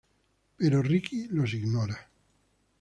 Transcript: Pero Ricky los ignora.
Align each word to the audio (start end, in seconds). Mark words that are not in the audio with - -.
Pero 0.57 0.81
Ricky 0.81 1.27
los 1.27 1.53
ignora. 1.53 2.09